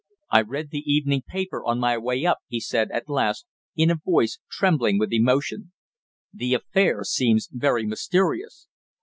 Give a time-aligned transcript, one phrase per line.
[0.31, 3.95] "I read the evening paper on my way up," he said at last in a
[4.03, 5.73] voice trembling with emotion.
[6.33, 8.65] "The affair seems very mysterious.